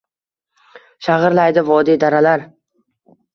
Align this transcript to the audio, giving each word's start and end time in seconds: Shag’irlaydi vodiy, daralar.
Shag’irlaydi 1.07 1.63
vodiy, 1.67 2.01
daralar. 2.05 2.47